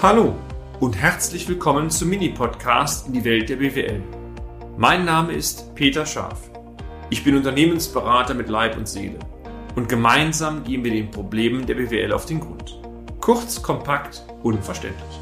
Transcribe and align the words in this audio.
Hallo 0.00 0.36
und 0.78 0.96
herzlich 0.96 1.48
willkommen 1.48 1.90
zum 1.90 2.10
Mini-Podcast 2.10 3.08
in 3.08 3.14
die 3.14 3.24
Welt 3.24 3.48
der 3.48 3.56
BWL. 3.56 4.00
Mein 4.76 5.04
Name 5.04 5.32
ist 5.32 5.74
Peter 5.74 6.06
Scharf. 6.06 6.52
Ich 7.10 7.24
bin 7.24 7.34
Unternehmensberater 7.34 8.34
mit 8.34 8.48
Leib 8.48 8.76
und 8.76 8.86
Seele 8.86 9.18
und 9.74 9.88
gemeinsam 9.88 10.62
gehen 10.62 10.84
wir 10.84 10.92
den 10.92 11.10
Problemen 11.10 11.66
der 11.66 11.74
BWL 11.74 12.12
auf 12.12 12.26
den 12.26 12.38
Grund. 12.38 12.80
Kurz, 13.20 13.60
kompakt, 13.60 14.22
unverständlich. 14.44 15.20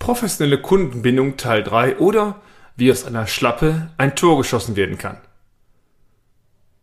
Professionelle 0.00 0.60
Kundenbindung 0.60 1.36
Teil 1.36 1.62
3 1.62 1.98
oder 1.98 2.40
wie 2.74 2.90
aus 2.90 3.04
einer 3.04 3.28
Schlappe 3.28 3.90
ein 3.96 4.16
Tor 4.16 4.38
geschossen 4.38 4.74
werden 4.74 4.98
kann. 4.98 5.18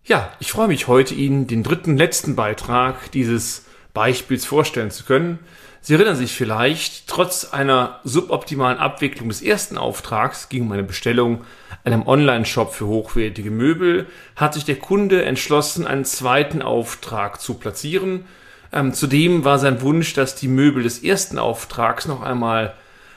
Ja, 0.08 0.32
ich 0.40 0.52
freue 0.52 0.68
mich 0.68 0.88
heute 0.88 1.16
Ihnen 1.16 1.48
den 1.48 1.64
dritten 1.64 1.98
letzten 1.98 2.36
Beitrag 2.36 3.12
dieses 3.12 3.66
Beispiels 3.96 4.46
vorstellen 4.46 4.92
zu 4.92 5.04
können. 5.04 5.40
Sie 5.82 5.96
erinnern 5.96 6.16
sich 6.16 6.32
vielleicht, 6.32 7.08
trotz 7.08 7.46
einer 7.46 8.02
suboptimalen 8.04 8.78
Abwicklung 8.78 9.30
des 9.30 9.42
ersten 9.42 9.80
Auftrags 9.80 10.48
ging 10.48 10.62
um 10.62 10.72
eine 10.74 10.84
Bestellung 10.84 11.44
einem 11.84 12.06
Online-Shop 12.06 12.72
für 12.72 12.86
hochwertige 12.86 13.50
Möbel, 13.50 14.06
hat 14.36 14.54
sich 14.54 14.64
der 14.64 14.76
Kunde 14.76 15.26
entschlossen, 15.26 15.88
einen 15.88 16.06
zweiten 16.06 16.62
Auftrag 16.62 17.42
zu 17.42 17.56
platzieren. 17.56 18.26
Ähm, 18.72 18.94
zudem 18.94 19.44
war 19.44 19.58
sein 19.58 19.82
Wunsch, 19.82 20.14
dass 20.14 20.36
die 20.36 20.48
Möbel 20.48 20.84
des 20.84 21.04
ersten 21.04 21.40
Auftrags 21.40 22.08
noch 22.08 22.22
einmal 22.22 22.76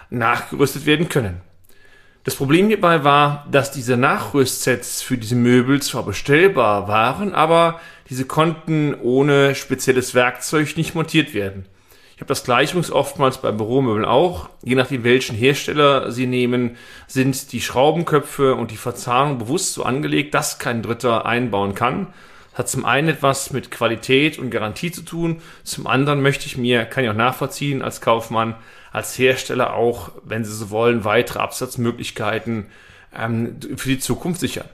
nachgerüstet 0.09 0.87
werden 0.87 1.11
können. 1.11 1.43
Das 2.29 2.37
Problem 2.37 2.69
hierbei 2.69 3.05
war, 3.05 3.47
dass 3.51 3.71
diese 3.71 3.97
Nachrüstsets 3.97 5.01
für 5.01 5.17
diese 5.17 5.35
Möbel 5.35 5.81
zwar 5.81 6.03
bestellbar 6.03 6.87
waren, 6.87 7.35
aber 7.35 7.81
diese 8.11 8.27
konnten 8.27 8.95
ohne 9.01 9.55
spezielles 9.55 10.15
Werkzeug 10.15 10.77
nicht 10.77 10.95
montiert 10.95 11.33
werden. 11.33 11.65
Ich 12.17 12.21
habe 12.21 12.29
das 12.29 12.45
gleichens 12.45 12.93
oftmals 12.93 13.39
bei 13.39 13.51
Büromöbeln 13.51 14.05
auch. 14.05 14.51
Je 14.63 14.75
nachdem, 14.75 15.05
welchen 15.05 15.37
Hersteller 15.37 16.13
Sie 16.13 16.27
nehmen, 16.27 16.77
sind 17.07 17.51
die 17.53 17.63
Schraubenköpfe 17.63 18.57
und 18.57 18.73
die 18.73 18.77
Verzahnung 18.77 19.39
bewusst 19.39 19.73
so 19.73 19.85
angelegt, 19.85 20.35
dass 20.35 20.59
kein 20.59 20.83
Dritter 20.83 21.25
einbauen 21.25 21.75
kann. 21.75 22.09
Hat 22.59 22.69
zum 22.69 22.85
einen 22.85 23.09
etwas 23.09 23.53
mit 23.53 23.71
Qualität 23.71 24.39
und 24.39 24.51
Garantie 24.51 24.91
zu 24.91 25.03
tun. 25.03 25.41
Zum 25.63 25.87
anderen 25.87 26.21
möchte 26.21 26.47
ich 26.47 26.59
mir, 26.59 26.85
kann 26.85 27.05
ich 27.05 27.11
auch 27.11 27.15
nachvollziehen 27.15 27.83
als 27.83 28.01
Kaufmann, 28.01 28.57
als 28.91 29.17
Hersteller 29.17 29.75
auch, 29.75 30.11
wenn 30.25 30.45
sie 30.45 30.53
so 30.53 30.71
wollen, 30.71 31.05
weitere 31.05 31.39
Absatzmöglichkeiten 31.39 32.67
ähm, 33.17 33.61
für 33.77 33.89
die 33.89 34.01
Zukunft 34.01 34.41
sichern. 34.41 34.69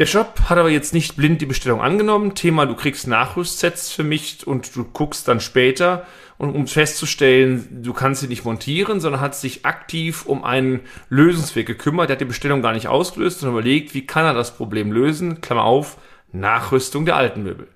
Der 0.00 0.06
Shop 0.06 0.40
hat 0.48 0.58
aber 0.58 0.70
jetzt 0.70 0.92
nicht 0.92 1.14
blind 1.14 1.40
die 1.40 1.46
Bestellung 1.46 1.80
angenommen. 1.80 2.34
Thema, 2.34 2.66
du 2.66 2.74
kriegst 2.74 3.06
Nachrüstsets 3.06 3.92
für 3.92 4.02
mich 4.02 4.44
und 4.44 4.74
du 4.74 4.82
guckst 4.82 5.28
dann 5.28 5.38
später, 5.38 6.04
und 6.36 6.54
um 6.54 6.66
festzustellen, 6.66 7.82
du 7.82 7.92
kannst 7.92 8.20
sie 8.20 8.26
nicht 8.26 8.44
montieren, 8.44 9.00
sondern 9.00 9.20
hat 9.20 9.36
sich 9.36 9.64
aktiv 9.64 10.26
um 10.26 10.42
einen 10.42 10.80
Lösungsweg 11.08 11.66
gekümmert. 11.66 12.10
Er 12.10 12.14
hat 12.14 12.20
die 12.20 12.26
Bestellung 12.26 12.60
gar 12.60 12.72
nicht 12.72 12.88
ausgelöst 12.88 13.42
und 13.42 13.50
überlegt, 13.50 13.94
wie 13.94 14.06
kann 14.06 14.24
er 14.24 14.34
das 14.34 14.56
Problem 14.56 14.90
lösen? 14.90 15.40
Klammer 15.40 15.64
auf, 15.64 15.96
Nachrüstung 16.34 17.06
der 17.06 17.16
alten 17.16 17.42
Möbel. 17.42 17.68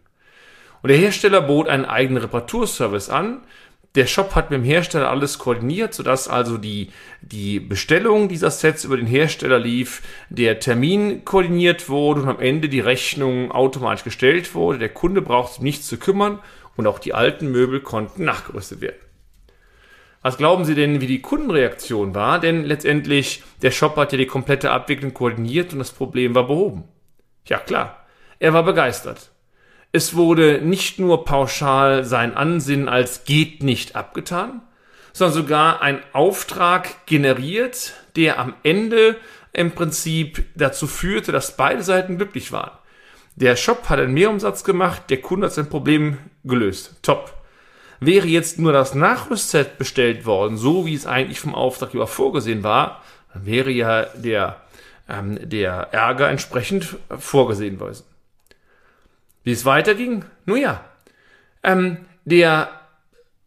Und 0.82 0.88
der 0.88 0.98
Hersteller 0.98 1.42
bot 1.42 1.68
einen 1.68 1.84
eigenen 1.84 2.22
Reparaturservice 2.22 3.10
an, 3.10 3.40
der 3.94 4.06
Shop 4.06 4.34
hat 4.34 4.50
mit 4.50 4.60
dem 4.60 4.64
Hersteller 4.64 5.10
alles 5.10 5.38
koordiniert, 5.38 5.94
sodass 5.94 6.28
also 6.28 6.58
die, 6.58 6.90
die 7.20 7.58
Bestellung 7.58 8.28
dieser 8.28 8.50
Sets 8.50 8.84
über 8.84 8.96
den 8.96 9.06
Hersteller 9.06 9.58
lief, 9.58 10.02
der 10.28 10.60
Termin 10.60 11.24
koordiniert 11.24 11.88
wurde 11.88 12.22
und 12.22 12.28
am 12.28 12.38
Ende 12.38 12.68
die 12.68 12.80
Rechnung 12.80 13.50
automatisch 13.50 14.04
gestellt 14.04 14.54
wurde. 14.54 14.78
Der 14.78 14.90
Kunde 14.90 15.22
braucht 15.22 15.54
sich 15.54 15.62
nichts 15.62 15.88
zu 15.88 15.96
kümmern 15.96 16.38
und 16.76 16.86
auch 16.86 16.98
die 16.98 17.14
alten 17.14 17.50
Möbel 17.50 17.80
konnten 17.80 18.24
nachgerüstet 18.24 18.82
werden. 18.82 18.98
Was 20.20 20.36
glauben 20.36 20.64
Sie 20.64 20.74
denn, 20.74 21.00
wie 21.00 21.06
die 21.06 21.22
Kundenreaktion 21.22 22.14
war? 22.14 22.38
Denn 22.38 22.64
letztendlich, 22.64 23.42
der 23.62 23.70
Shop 23.70 23.96
hat 23.96 24.12
ja 24.12 24.18
die 24.18 24.26
komplette 24.26 24.70
Abwicklung 24.70 25.14
koordiniert 25.14 25.72
und 25.72 25.78
das 25.78 25.92
Problem 25.92 26.34
war 26.34 26.46
behoben. 26.46 26.84
Ja 27.46 27.58
klar, 27.58 28.06
er 28.38 28.52
war 28.52 28.62
begeistert. 28.62 29.30
Es 29.90 30.14
wurde 30.14 30.60
nicht 30.62 30.98
nur 30.98 31.24
pauschal 31.24 32.04
sein 32.04 32.36
Ansinnen 32.36 32.88
als 32.88 33.24
geht 33.24 33.62
nicht 33.62 33.96
abgetan, 33.96 34.60
sondern 35.12 35.34
sogar 35.34 35.82
ein 35.82 36.00
Auftrag 36.12 37.06
generiert, 37.06 37.94
der 38.14 38.38
am 38.38 38.54
Ende 38.62 39.16
im 39.52 39.72
Prinzip 39.72 40.44
dazu 40.54 40.86
führte, 40.86 41.32
dass 41.32 41.56
beide 41.56 41.82
Seiten 41.82 42.18
glücklich 42.18 42.52
waren. 42.52 42.76
Der 43.34 43.56
Shop 43.56 43.88
hat 43.88 43.98
einen 43.98 44.14
Mehrumsatz 44.14 44.62
gemacht, 44.62 45.02
der 45.10 45.20
Kunde 45.20 45.46
hat 45.46 45.54
sein 45.54 45.68
Problem 45.68 46.18
gelöst. 46.44 46.96
Top. 47.02 47.34
Wäre 48.00 48.26
jetzt 48.26 48.58
nur 48.58 48.72
das 48.72 48.94
Nachrüstset 48.94 49.78
bestellt 49.78 50.26
worden, 50.26 50.56
so 50.56 50.86
wie 50.86 50.94
es 50.94 51.06
eigentlich 51.06 51.40
vom 51.40 51.54
Auftraggeber 51.54 52.06
vorgesehen 52.06 52.62
war, 52.62 53.02
dann 53.32 53.46
wäre 53.46 53.70
ja 53.70 54.04
der, 54.14 54.60
ähm, 55.08 55.38
der 55.48 55.88
Ärger 55.92 56.28
entsprechend 56.28 56.96
vorgesehen 57.18 57.80
worden. 57.80 58.07
Wie 59.48 59.52
es 59.52 59.64
weiterging? 59.64 60.26
Nun 60.44 60.58
ja, 60.58 60.84
ähm, 61.62 62.04
der, 62.26 62.68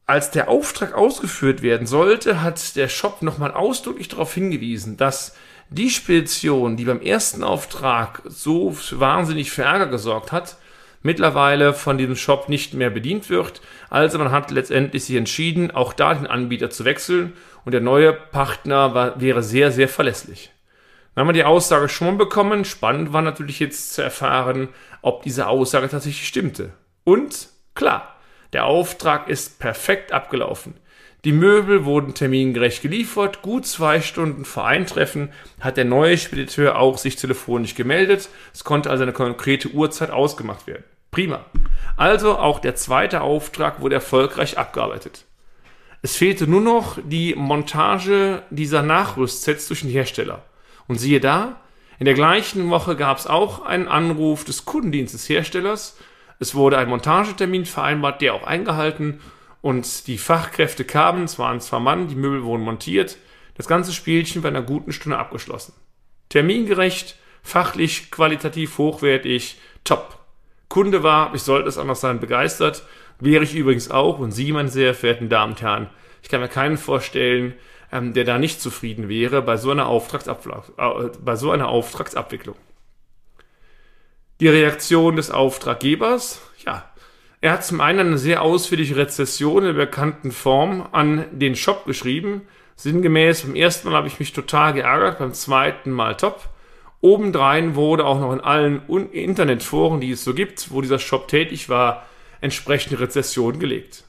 als 0.07 0.31
der 0.31 0.50
Auftrag 0.50 0.95
ausgeführt 0.95 1.62
werden 1.62 1.85
sollte, 1.85 2.41
hat 2.41 2.75
der 2.75 2.88
Shop 2.88 3.22
nochmal 3.22 3.51
ausdrücklich 3.51 4.07
darauf 4.07 4.34
hingewiesen, 4.34 4.97
dass 4.97 5.35
die 5.69 5.91
Spedition, 5.91 6.75
die 6.75 6.85
beim 6.85 7.01
ersten 7.01 7.44
Auftrag 7.44 8.23
so 8.25 8.75
wahnsinnig 8.94 9.51
für 9.51 9.62
Ärger 9.62 9.85
gesorgt 9.85 10.31
hat, 10.31 10.57
mittlerweile 11.03 11.72
von 11.72 12.00
diesem 12.00 12.16
Shop 12.16 12.50
nicht 12.50 12.73
mehr 12.73 12.89
bedient 12.89 13.29
wird. 13.29 13.62
Also 13.91 14.18
man 14.18 14.31
hat 14.31 14.50
letztendlich 14.50 15.06
sich 15.06 15.18
entschieden, 15.18 15.69
auch 15.69 15.94
da 15.94 16.16
den 16.16 16.25
Anbieter 16.25 16.72
zu 16.72 16.83
wechseln 16.83 17.33
und 17.63 17.73
der 17.73 17.81
neue 17.81 18.12
Partner 18.12 18.95
war, 18.95 19.22
wäre 19.22 19.44
sehr, 19.44 19.72
sehr 19.72 19.88
verlässlich. 19.88 20.51
Dann 21.13 21.23
haben 21.23 21.29
wir 21.29 21.33
die 21.33 21.44
Aussage 21.44 21.89
schon 21.89 22.17
bekommen. 22.17 22.66
Spannend 22.66 23.13
war 23.13 23.22
natürlich 23.22 23.59
jetzt 23.59 23.94
zu 23.94 24.01
erfahren, 24.01 24.69
ob 25.01 25.23
diese 25.23 25.47
Aussage 25.47 25.89
tatsächlich 25.89 26.27
stimmte. 26.27 26.73
Und 27.03 27.49
klar, 27.75 28.16
der 28.53 28.66
Auftrag 28.66 29.27
ist 29.27 29.59
perfekt 29.59 30.13
abgelaufen. 30.13 30.75
Die 31.23 31.33
Möbel 31.33 31.85
wurden 31.85 32.16
termingerecht 32.16 32.81
geliefert. 32.81 33.44
Gut 33.44 33.67
zwei 33.67 34.01
Stunden 34.01 34.44
vor 34.44 34.66
Eintreffen 34.66 35.29
hat 35.59 35.77
der 35.77 35.85
neue 35.85 36.17
Spediteur 36.17 36.79
auch 36.79 36.97
sich 36.97 37.16
telefonisch 37.16 37.75
gemeldet. 37.75 38.29
Es 38.53 38.63
konnte 38.63 38.89
also 38.89 39.03
eine 39.03 39.13
konkrete 39.13 39.69
Uhrzeit 39.69 40.09
ausgemacht 40.09 40.66
werden. 40.66 40.83
Prima. 41.11 41.45
Also 41.95 42.38
auch 42.38 42.59
der 42.59 42.75
zweite 42.75 43.21
Auftrag 43.21 43.81
wurde 43.81 43.95
erfolgreich 43.95 44.57
abgearbeitet. 44.57 45.25
Es 46.01 46.16
fehlte 46.16 46.47
nur 46.47 46.61
noch 46.61 46.97
die 47.03 47.35
Montage 47.35 48.41
dieser 48.50 48.81
Nachrüstsets 48.81 49.67
durch 49.67 49.81
den 49.81 49.91
Hersteller. 49.91 50.44
Und 50.91 50.97
siehe 50.97 51.22
da, 51.22 51.56
in 52.00 52.03
der 52.03 52.16
gleichen 52.16 52.69
Woche 52.69 52.97
gab 52.97 53.18
es 53.18 53.25
auch 53.25 53.63
einen 53.63 53.88
Anruf 53.88 54.44
des 54.44 54.66
Kundendienstes 54.66 55.29
Herstellers. 55.29 55.97
Es 56.38 56.53
wurde 56.53 56.78
ein 56.78 56.90
Montagetermin 56.90 57.63
vereinbart, 57.63 58.22
der 58.22 58.34
auch 58.34 58.44
eingehalten 58.44 59.22
und 59.62 60.07
die 60.07 60.18
Fachkräfte 60.18 60.84
kamen, 60.84 61.24
es 61.24 61.40
waren 61.40 61.62
zwei 61.62 61.80
Mann, 61.80 62.09
die 62.09 62.16
Möbel 62.16 62.44
wurden 62.44 62.63
montiert. 62.63 63.16
Das 63.56 63.69
ganze 63.69 63.94
Spielchen 63.94 64.41
in 64.41 64.47
einer 64.50 64.63
guten 64.63 64.91
Stunde 64.91 65.18
abgeschlossen. 65.18 65.74
Termingerecht, 66.28 67.16
fachlich, 67.41 68.12
qualitativ 68.12 68.78
hochwertig, 68.78 69.59
top. 69.85 70.19
Kunde 70.68 71.03
war, 71.03 71.34
ich 71.34 71.44
sollte 71.44 71.69
es 71.69 71.78
anders 71.78 72.01
sein, 72.01 72.19
begeistert. 72.19 72.84
Wäre 73.18 73.46
ich 73.46 73.56
übrigens 73.56 73.90
auch 73.90 74.19
und 74.19 74.34
Sie, 74.34 74.51
meine 74.51 74.68
sehr 74.68 74.94
verehrten 74.94 75.30
Damen 75.30 75.53
und 75.53 75.62
Herren, 75.62 75.90
ich 76.22 76.28
kann 76.28 76.41
mir 76.41 76.50
keinen 76.50 76.78
vorstellen, 76.78 77.53
ähm, 77.91 78.13
der 78.13 78.24
da 78.24 78.40
nicht 78.40 78.62
zufrieden 78.62 79.09
wäre 79.09 79.41
bei 79.41 79.57
so 79.57 79.72
einer, 79.72 79.90
äh, 79.90 81.09
bei 81.24 81.35
so 81.35 81.52
einer 81.52 81.68
Auftragsabwicklung. 81.68 82.56
Die 84.40 84.47
Reaktion 84.47 85.18
des 85.18 85.29
Auftraggebers, 85.29 86.42
ja, 86.65 86.92
er 87.42 87.54
hat 87.54 87.65
zum 87.65 87.81
einen 87.81 88.00
eine 88.00 88.18
sehr 88.18 88.44
ausführliche 88.44 88.95
Rezession 88.95 89.65
in 89.65 89.75
der 89.75 89.86
bekannten 89.86 90.31
Form 90.31 90.88
an 90.92 91.25
den 91.31 91.56
Shop 91.56 91.86
geschrieben. 91.86 92.44
Sinngemäß, 92.75 93.42
beim 93.42 93.56
ersten 93.56 93.89
Mal 93.89 93.98
habe 93.98 94.07
ich 94.07 94.19
mich 94.19 94.31
total 94.31 94.74
geärgert, 94.74 95.19
beim 95.19 95.33
zweiten 95.33 95.92
Mal 95.92 96.15
top. 96.18 96.50
Obendrein 97.01 97.75
wurde 97.75 98.06
auch 98.06 98.19
noch 98.19 98.31
in 98.31 98.42
allen 98.42 98.88
Internetforen, 99.12 100.01
die 100.01 100.12
es 100.12 100.24
so 100.24 100.36
gibt, 100.36 100.71
wo 100.71 100.81
dieser 100.81 101.00
Shop 101.00 101.27
tätig 101.27 101.68
war, 101.68 102.06
entsprechende 102.42 103.00
Rezession 103.00 103.57
gelegt. 103.57 104.04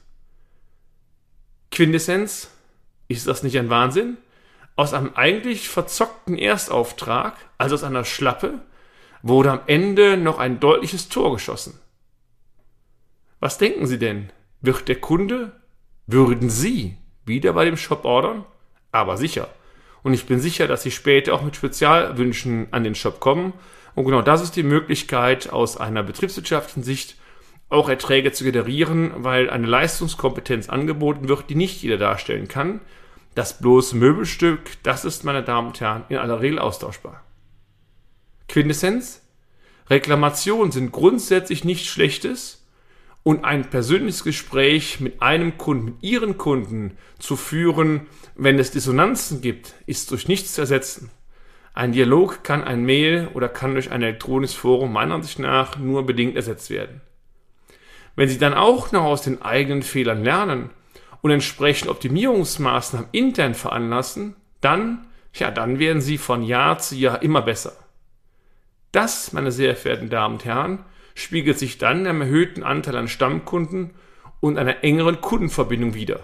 Quintessenz, 1.71 2.52
ist 3.13 3.27
das 3.27 3.43
nicht 3.43 3.57
ein 3.57 3.69
Wahnsinn? 3.69 4.17
Aus 4.75 4.93
einem 4.93 5.11
eigentlich 5.15 5.69
verzockten 5.69 6.37
Erstauftrag, 6.37 7.35
also 7.57 7.75
aus 7.75 7.83
einer 7.83 8.05
Schlappe, 8.05 8.59
wurde 9.21 9.51
am 9.51 9.59
Ende 9.67 10.17
noch 10.17 10.39
ein 10.39 10.59
deutliches 10.59 11.09
Tor 11.09 11.33
geschossen. 11.33 11.79
Was 13.39 13.57
denken 13.57 13.87
Sie 13.87 13.99
denn? 13.99 14.31
Wird 14.61 14.87
der 14.87 14.99
Kunde, 14.99 15.51
würden 16.07 16.49
Sie 16.49 16.97
wieder 17.25 17.53
bei 17.53 17.65
dem 17.65 17.77
Shop 17.77 18.05
ordern? 18.05 18.45
Aber 18.91 19.17
sicher. 19.17 19.49
Und 20.03 20.13
ich 20.13 20.25
bin 20.25 20.39
sicher, 20.39 20.67
dass 20.67 20.83
Sie 20.83 20.91
später 20.91 21.33
auch 21.33 21.41
mit 21.41 21.55
Spezialwünschen 21.55 22.67
an 22.71 22.83
den 22.83 22.95
Shop 22.95 23.19
kommen. 23.19 23.53
Und 23.95 24.05
genau 24.05 24.21
das 24.21 24.41
ist 24.41 24.55
die 24.55 24.63
Möglichkeit 24.63 25.51
aus 25.51 25.77
einer 25.77 26.03
betriebswirtschaftlichen 26.03 26.83
Sicht 26.83 27.15
auch 27.69 27.89
Erträge 27.89 28.31
zu 28.31 28.43
generieren, 28.43 29.11
weil 29.17 29.49
eine 29.49 29.67
Leistungskompetenz 29.67 30.69
angeboten 30.69 31.27
wird, 31.27 31.49
die 31.49 31.55
nicht 31.55 31.81
jeder 31.81 31.97
darstellen 31.97 32.47
kann. 32.47 32.81
Das 33.35 33.59
bloße 33.59 33.95
Möbelstück, 33.95 34.61
das 34.83 35.05
ist, 35.05 35.23
meine 35.23 35.43
Damen 35.43 35.69
und 35.69 35.81
Herren, 35.81 36.05
in 36.09 36.17
aller 36.17 36.41
Regel 36.41 36.59
austauschbar. 36.59 37.23
Quintessenz? 38.47 39.21
Reklamationen 39.89 40.71
sind 40.71 40.91
grundsätzlich 40.91 41.63
nichts 41.63 41.87
Schlechtes 41.87 42.65
und 43.23 43.43
ein 43.43 43.69
persönliches 43.69 44.23
Gespräch 44.23 44.99
mit 44.99 45.21
einem 45.21 45.57
Kunden, 45.57 45.85
mit 45.85 45.95
Ihren 46.01 46.37
Kunden 46.37 46.97
zu 47.19 47.35
führen, 47.35 48.07
wenn 48.35 48.59
es 48.59 48.71
Dissonanzen 48.71 49.41
gibt, 49.41 49.73
ist 49.87 50.11
durch 50.11 50.27
nichts 50.27 50.53
zu 50.53 50.61
ersetzen. 50.61 51.09
Ein 51.73 51.91
Dialog 51.91 52.43
kann 52.43 52.63
ein 52.63 52.85
Mail 52.85 53.29
oder 53.33 53.49
kann 53.49 53.73
durch 53.73 53.91
ein 53.91 54.03
elektronisches 54.03 54.55
Forum 54.55 54.93
meiner 54.93 55.15
Ansicht 55.15 55.39
nach 55.39 55.77
nur 55.77 56.05
bedingt 56.05 56.35
ersetzt 56.35 56.69
werden. 56.69 57.01
Wenn 58.15 58.29
Sie 58.29 58.37
dann 58.37 58.53
auch 58.53 58.91
noch 58.91 59.03
aus 59.03 59.23
den 59.23 59.41
eigenen 59.41 59.81
Fehlern 59.81 60.23
lernen 60.23 60.69
und 61.23 61.31
entsprechend 61.31 61.89
Optimierungsmaßnahmen 61.89 63.07
intern 63.13 63.55
veranlassen, 63.55 64.35
dann, 64.59 65.07
ja, 65.33 65.51
dann 65.51 65.79
werden 65.79 66.01
Sie 66.01 66.17
von 66.17 66.43
Jahr 66.43 66.77
zu 66.79 66.95
Jahr 66.95 67.23
immer 67.23 67.41
besser. 67.41 67.71
Das, 68.91 69.31
meine 69.31 69.51
sehr 69.51 69.77
verehrten 69.77 70.09
Damen 70.09 70.35
und 70.35 70.45
Herren, 70.45 70.85
spiegelt 71.15 71.57
sich 71.57 71.77
dann 71.77 72.05
im 72.05 72.21
erhöhten 72.21 72.61
Anteil 72.61 72.97
an 72.97 73.07
Stammkunden 73.07 73.91
und 74.41 74.57
einer 74.57 74.83
engeren 74.83 75.21
Kundenverbindung 75.21 75.93
wider. 75.93 76.19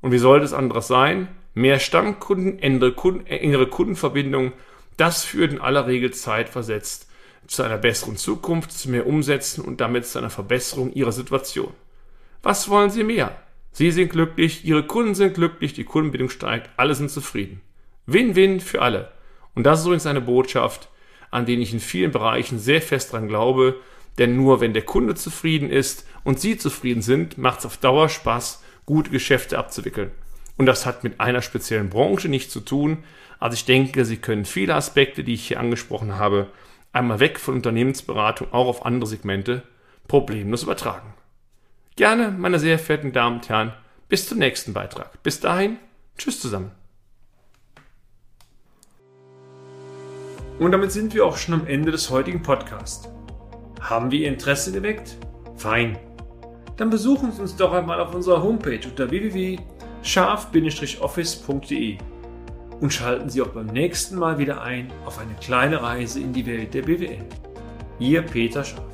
Und 0.00 0.12
wie 0.12 0.18
sollte 0.18 0.44
es 0.44 0.52
anderes 0.52 0.86
sein? 0.86 1.26
Mehr 1.54 1.80
Stammkunden, 1.80 2.60
engere, 2.60 2.92
Kunden, 2.92 3.26
engere 3.26 3.66
Kundenverbindung, 3.66 4.52
das 4.98 5.24
führt 5.24 5.50
in 5.50 5.60
aller 5.60 5.88
Regel 5.88 6.12
zeitversetzt 6.12 7.10
zu 7.48 7.64
einer 7.64 7.78
besseren 7.78 8.16
Zukunft, 8.16 8.70
zu 8.70 8.88
mehr 8.88 9.08
Umsätzen 9.08 9.64
und 9.64 9.80
damit 9.80 10.06
zu 10.06 10.20
einer 10.20 10.30
Verbesserung 10.30 10.92
Ihrer 10.92 11.10
Situation. 11.10 11.74
Was 12.44 12.68
wollen 12.68 12.90
Sie 12.90 13.02
mehr? 13.02 13.34
Sie 13.72 13.90
sind 13.90 14.10
glücklich, 14.10 14.64
Ihre 14.64 14.86
Kunden 14.86 15.14
sind 15.14 15.34
glücklich, 15.34 15.72
die 15.72 15.84
Kundenbindung 15.84 16.30
steigt, 16.30 16.70
alle 16.76 16.94
sind 16.94 17.10
zufrieden. 17.10 17.60
Win-win 18.06 18.60
für 18.60 18.82
alle. 18.82 19.12
Und 19.54 19.64
das 19.64 19.80
ist 19.80 19.86
übrigens 19.86 20.06
eine 20.06 20.20
Botschaft, 20.20 20.88
an 21.30 21.46
denen 21.46 21.62
ich 21.62 21.72
in 21.72 21.80
vielen 21.80 22.10
Bereichen 22.10 22.58
sehr 22.58 22.82
fest 22.82 23.12
dran 23.12 23.28
glaube, 23.28 23.76
denn 24.18 24.36
nur 24.36 24.60
wenn 24.60 24.74
der 24.74 24.82
Kunde 24.82 25.14
zufrieden 25.14 25.70
ist 25.70 26.06
und 26.24 26.40
Sie 26.40 26.58
zufrieden 26.58 27.02
sind, 27.02 27.38
macht 27.38 27.60
es 27.60 27.66
auf 27.66 27.76
Dauer 27.76 28.08
Spaß, 28.08 28.62
gute 28.84 29.10
Geschäfte 29.10 29.56
abzuwickeln. 29.56 30.10
Und 30.56 30.66
das 30.66 30.84
hat 30.84 31.04
mit 31.04 31.20
einer 31.20 31.42
speziellen 31.42 31.88
Branche 31.88 32.28
nichts 32.28 32.52
zu 32.52 32.60
tun. 32.60 33.04
Also 33.38 33.54
ich 33.54 33.64
denke, 33.64 34.04
Sie 34.04 34.18
können 34.18 34.44
viele 34.44 34.74
Aspekte, 34.74 35.24
die 35.24 35.34
ich 35.34 35.48
hier 35.48 35.60
angesprochen 35.60 36.16
habe, 36.16 36.48
einmal 36.92 37.20
weg 37.20 37.38
von 37.38 37.54
Unternehmensberatung 37.54 38.48
auch 38.52 38.66
auf 38.66 38.84
andere 38.84 39.08
Segmente 39.08 39.62
problemlos 40.08 40.64
übertragen. 40.64 41.14
Gerne, 41.96 42.30
meine 42.30 42.58
sehr 42.58 42.78
verehrten 42.78 43.12
Damen 43.12 43.36
und 43.36 43.48
Herren, 43.48 43.72
bis 44.08 44.28
zum 44.28 44.38
nächsten 44.38 44.72
Beitrag. 44.72 45.22
Bis 45.22 45.40
dahin, 45.40 45.78
tschüss 46.16 46.40
zusammen. 46.40 46.70
Und 50.58 50.72
damit 50.72 50.90
sind 50.92 51.14
wir 51.14 51.24
auch 51.24 51.38
schon 51.38 51.54
am 51.54 51.66
Ende 51.66 51.90
des 51.90 52.10
heutigen 52.10 52.42
Podcasts. 52.42 53.08
Haben 53.80 54.10
wir 54.10 54.20
Ihr 54.20 54.28
Interesse 54.28 54.72
geweckt? 54.72 55.16
Fein. 55.56 55.98
Dann 56.76 56.90
besuchen 56.90 57.32
Sie 57.32 57.40
uns 57.40 57.56
doch 57.56 57.72
einmal 57.72 57.98
auf 58.00 58.14
unserer 58.14 58.42
Homepage 58.42 58.86
unter 58.86 59.10
www.scharf-office.de 59.10 61.96
und 62.80 62.92
schalten 62.92 63.30
Sie 63.30 63.42
auch 63.42 63.48
beim 63.48 63.66
nächsten 63.66 64.16
Mal 64.18 64.38
wieder 64.38 64.62
ein 64.62 64.90
auf 65.04 65.18
eine 65.18 65.34
kleine 65.34 65.82
Reise 65.82 66.20
in 66.20 66.32
die 66.32 66.46
Welt 66.46 66.72
der 66.74 66.82
BWL. 66.82 67.24
Ihr 67.98 68.22
Peter 68.22 68.62
Scharf. 68.64 68.84